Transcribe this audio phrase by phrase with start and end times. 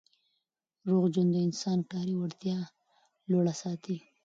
[0.89, 2.57] روغ ژوند د انسان کاري وړتیا
[3.29, 3.97] لوړه ساتي.